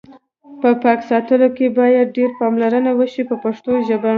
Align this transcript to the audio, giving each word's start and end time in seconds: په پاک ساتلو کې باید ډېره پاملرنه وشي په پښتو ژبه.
په 0.61 0.69
پاک 0.81 0.99
ساتلو 1.09 1.47
کې 1.57 1.65
باید 1.77 2.13
ډېره 2.17 2.33
پاملرنه 2.39 2.91
وشي 2.99 3.23
په 3.29 3.35
پښتو 3.43 3.71
ژبه. 3.87 4.09